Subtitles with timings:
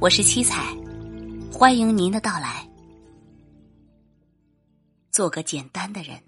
[0.00, 0.74] 我是七彩，
[1.52, 2.66] 欢迎您的到来。
[5.10, 6.18] 做个简单的人，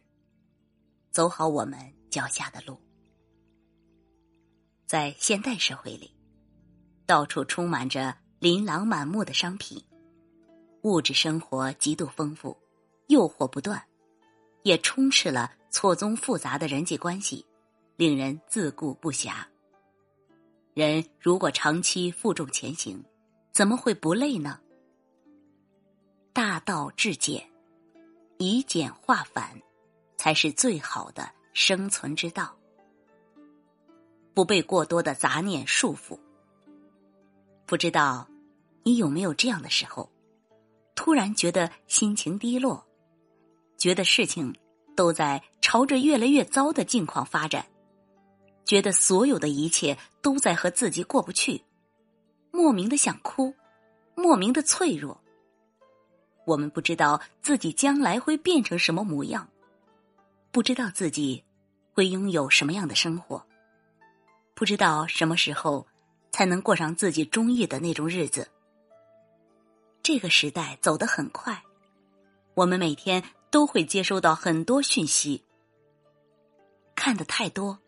[1.11, 1.81] 走好我们
[2.11, 2.79] 脚下的路。
[4.85, 6.15] 在现代社会里，
[7.07, 9.83] 到处充满着琳琅满目的商品，
[10.83, 12.55] 物质生活极度丰富，
[13.07, 13.83] 诱惑不断，
[14.65, 17.43] 也充斥了错综复杂的人际关系，
[17.97, 19.43] 令人自顾不暇。
[20.75, 23.03] 人如果长期负重前行，
[23.53, 24.59] 怎么会不累呢？
[26.33, 27.47] 大道至简，
[28.39, 29.61] 以简化繁，
[30.17, 32.57] 才是最好的生存之道。
[34.33, 36.19] 不被过多的杂念束缚。
[37.67, 38.27] 不知道
[38.85, 40.11] 你有没有这样的时候，
[40.95, 42.83] 突然觉得心情低落，
[43.77, 44.57] 觉得事情
[44.97, 47.67] 都在朝着越来越糟的境况发展，
[48.65, 51.63] 觉得所有的一切都在和自己过不去。
[52.53, 53.53] 莫名的想哭，
[54.15, 55.21] 莫名的脆弱。
[56.45, 59.49] 我们不知道自己将来会变成什么模样，
[60.51, 61.43] 不知道自己
[61.95, 63.45] 会拥有什么样的生活，
[64.55, 65.87] 不知道什么时候
[66.31, 68.49] 才能过上自己中意的那种日子。
[70.03, 71.63] 这个时代走得很快，
[72.55, 75.43] 我们每天都会接收到很多讯息，
[76.95, 77.79] 看的太多，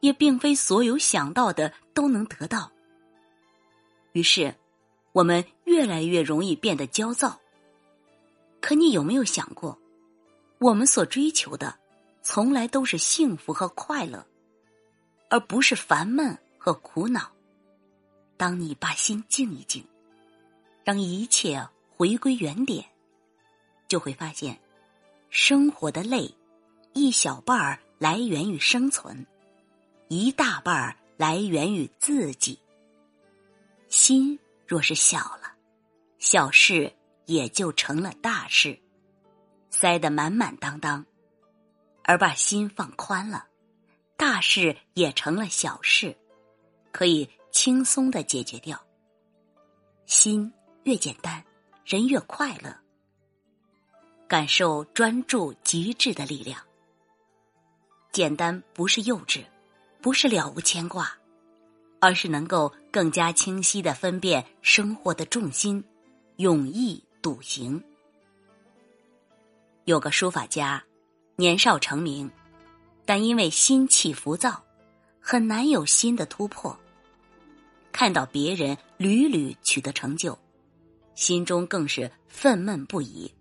[0.00, 2.70] 也并非所有想到的都能得到。
[4.16, 4.54] 于是，
[5.12, 7.38] 我们越来越容易变得焦躁。
[8.62, 9.78] 可你有没有想过，
[10.56, 11.78] 我们所追求的，
[12.22, 14.26] 从来都是幸福和快乐，
[15.28, 17.30] 而不是烦闷和苦恼。
[18.38, 19.84] 当你把心静一静，
[20.82, 22.86] 让一切回归原点，
[23.86, 24.58] 就会发现，
[25.28, 26.34] 生活的累，
[26.94, 29.26] 一小半儿来源于生存，
[30.08, 32.58] 一大半儿来源于自己。
[33.88, 35.52] 心若是小了，
[36.18, 36.92] 小事
[37.26, 38.78] 也就成了大事，
[39.70, 41.04] 塞得满满当当；
[42.02, 43.46] 而把心放宽了，
[44.16, 46.16] 大事也成了小事，
[46.92, 48.80] 可以轻松的解决掉。
[50.06, 50.52] 心
[50.84, 51.44] 越简单，
[51.84, 52.76] 人越快乐，
[54.28, 56.60] 感受专注极致的力量。
[58.12, 59.44] 简单不是幼稚，
[60.00, 61.16] 不是了无牵挂。
[62.00, 65.82] 而是能够更加清晰的分辨生活的重心，
[66.36, 67.82] 勇毅笃行。
[69.84, 70.84] 有个书法家，
[71.36, 72.30] 年少成名，
[73.04, 74.62] 但因为心气浮躁，
[75.20, 76.78] 很难有新的突破。
[77.92, 80.38] 看到别人屡屡取得成就，
[81.14, 83.32] 心中更是愤懑不已。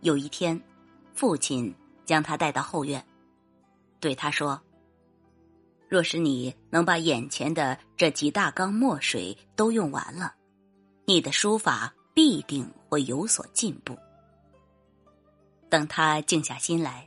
[0.00, 0.60] 有一天，
[1.14, 1.74] 父亲
[2.04, 3.04] 将他带到后院，
[4.00, 4.60] 对他说。
[5.92, 10.32] 若是你能把眼前的这几大缸墨水都用完了，
[11.04, 13.94] 你的书法必定会有所进步。
[15.68, 17.06] 等他静下心来，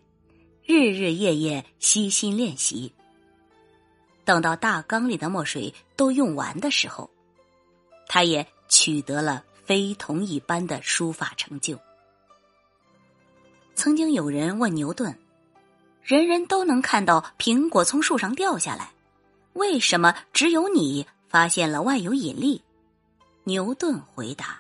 [0.64, 2.94] 日日夜夜悉心练习，
[4.24, 7.10] 等到大缸里的墨水都用完的时候，
[8.06, 11.80] 他也取得了非同一般的书法成就。
[13.74, 15.18] 曾经有人问牛顿。
[16.06, 18.92] 人人都能看到苹果从树上掉下来，
[19.54, 22.62] 为什么只有你发现了万有引力？
[23.44, 24.60] 牛顿回答：“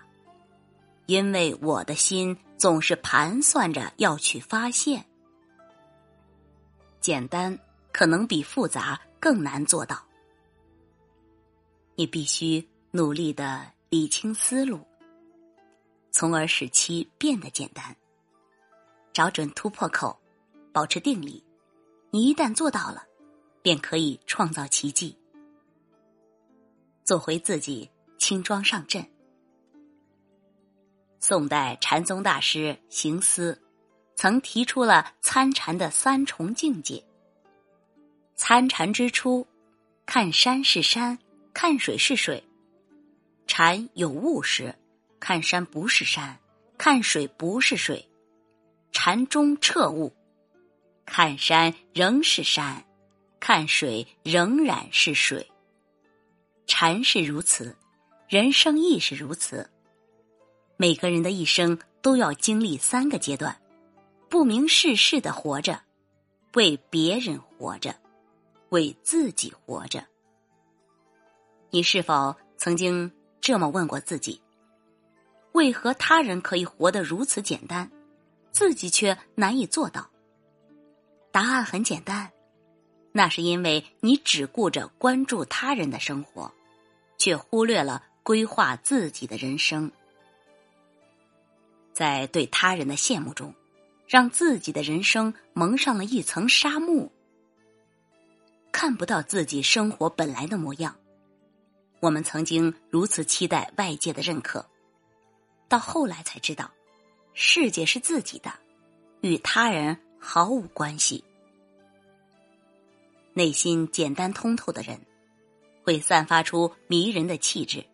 [1.06, 5.06] 因为我的心总是盘算着要去发现。
[7.00, 7.56] 简单
[7.92, 10.04] 可能比复杂更难做到，
[11.94, 14.80] 你必须努力的理清思路，
[16.10, 17.96] 从而使其变得简单，
[19.14, 20.20] 找准突破口。”
[20.76, 21.42] 保持定力，
[22.12, 23.02] 你一旦做到了，
[23.62, 25.18] 便可以创造奇迹，
[27.06, 29.10] 做回自己，轻装上阵。
[31.22, 33.58] 宋代禅宗大师行思
[34.18, 37.02] 曾提出了参禅的三重境界：
[38.36, 39.48] 参禅之初，
[40.06, 41.18] 看山是山，
[41.54, 42.44] 看水是水；
[43.48, 44.76] 禅有悟时，
[45.22, 46.38] 看山不是山，
[46.78, 47.98] 看水不是水；
[48.92, 50.14] 禅中彻悟。
[51.06, 52.84] 看山仍是山，
[53.40, 55.50] 看水仍然是水。
[56.68, 57.76] 禅是如此，
[58.28, 59.70] 人生亦是如此。
[60.78, 63.56] 每个人的一生都要经历三个阶段：
[64.30, 65.80] 不明世事的活着，
[66.56, 67.96] 为别人活着，
[68.70, 70.04] 为自己活着。
[71.70, 74.42] 你是否曾经这么问过自己：
[75.54, 77.90] 为何他人可以活得如此简单，
[78.52, 80.10] 自己却难以做到？
[81.36, 82.32] 答案很简单，
[83.12, 86.50] 那是因为你只顾着关注他人的生活，
[87.18, 89.92] 却忽略了规划自己的人生。
[91.92, 93.54] 在对他人的羡慕中，
[94.08, 97.12] 让自己的人生蒙上了一层纱幕，
[98.72, 100.96] 看不到自己生活本来的模样。
[102.00, 104.66] 我们曾经如此期待外界的认可，
[105.68, 106.72] 到后来才知道，
[107.34, 108.54] 世界是自己的，
[109.20, 111.24] 与他人毫无关系。
[113.34, 115.00] 内心简单通透的人，
[115.84, 117.86] 会散发出迷人的气质，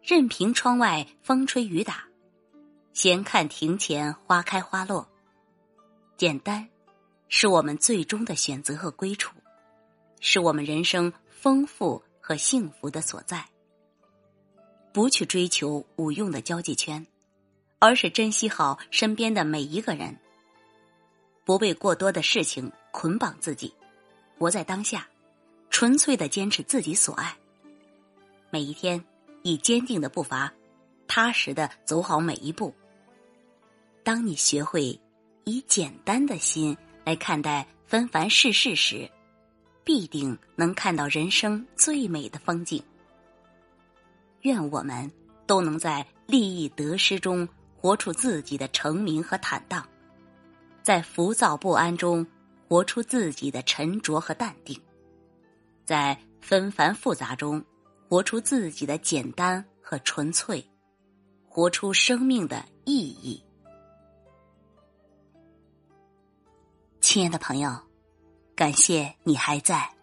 [0.00, 2.04] 任凭窗外风吹雨打。
[2.92, 5.08] 闲看庭前花开花落，
[6.16, 6.68] 简单，
[7.28, 9.34] 是我们最终的选择和归处，
[10.20, 13.44] 是我们人生丰富和幸福的所在。
[14.92, 17.06] 不去追求无用的交际圈，
[17.80, 20.18] 而是珍惜好身边的每一个人。
[21.46, 23.72] 不被过多的事情捆绑自己，
[24.36, 25.06] 活在当下，
[25.70, 27.36] 纯粹的坚持自己所爱。
[28.50, 29.02] 每一天，
[29.44, 30.52] 以坚定的步伐，
[31.06, 32.74] 踏实的走好每一步。
[34.02, 35.00] 当你学会
[35.44, 39.08] 以简单的心来看待纷繁世事时，
[39.84, 42.82] 必定能看到人生最美的风景。
[44.40, 45.08] 愿我们
[45.46, 49.86] 都能在利益得失中活出自己的成名和坦荡，
[50.86, 52.24] 在浮躁不安中
[52.68, 54.80] 活出自己的沉着和淡定，
[55.84, 57.60] 在纷繁复杂中
[58.08, 60.64] 活出自己的简单和纯粹，
[61.48, 63.42] 活出生命的意义。
[67.00, 67.76] 亲爱的朋友，
[68.54, 69.95] 感谢你还在。